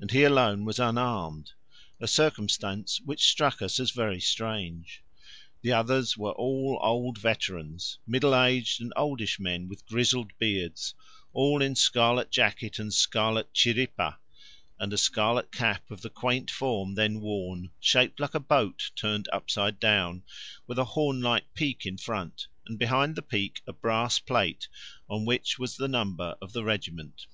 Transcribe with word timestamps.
And 0.00 0.10
he 0.10 0.24
alone 0.24 0.64
was 0.64 0.78
unarmed, 0.78 1.52
a 2.00 2.08
circumstance 2.08 2.98
which 3.02 3.28
struck 3.28 3.60
us 3.60 3.78
as 3.78 3.90
very 3.90 4.18
strange. 4.18 5.02
The 5.60 5.70
others 5.74 6.16
were 6.16 6.30
all 6.32 6.78
old 6.80 7.18
veterans, 7.18 7.98
middle 8.06 8.34
aged 8.34 8.80
and 8.80 8.90
oldish 8.96 9.38
men 9.38 9.68
with 9.68 9.84
grizzled 9.84 10.32
beards, 10.38 10.94
all 11.34 11.60
in 11.60 11.76
scarlet 11.76 12.30
jacket 12.30 12.78
and 12.78 12.90
scarlet 12.90 13.52
chiripa 13.52 14.16
and 14.78 14.94
a 14.94 14.96
scarlet 14.96 15.52
cap 15.52 15.90
of 15.90 16.00
the 16.00 16.08
quaint 16.08 16.50
form 16.50 16.94
then 16.94 17.20
worn, 17.20 17.70
shaped 17.80 18.18
like 18.18 18.34
a 18.34 18.40
boat 18.40 18.90
turned 18.96 19.28
upside 19.30 19.78
down, 19.78 20.22
with 20.66 20.78
a 20.78 20.84
horn 20.96 21.20
like 21.20 21.52
peak 21.52 21.84
in 21.84 21.98
front, 21.98 22.46
and 22.64 22.78
beneath 22.78 23.14
the 23.14 23.20
peak 23.20 23.60
a 23.66 23.74
brass 23.74 24.18
plate 24.20 24.68
on 25.06 25.26
which 25.26 25.58
was 25.58 25.76
the 25.76 25.86
number 25.86 26.34
of 26.40 26.54
the 26.54 26.64
regiment. 26.64 27.26